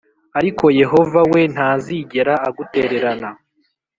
Ariko 0.39 0.65
Yehova 0.81 1.21
we 1.31 1.41
ntazigera 1.53 2.33
agutererana 2.47 3.29